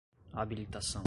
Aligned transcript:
habilitação 0.33 0.99